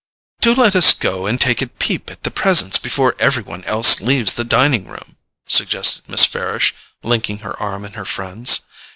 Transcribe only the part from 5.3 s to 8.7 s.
suggested Miss Farish, linking her arm in her friend's.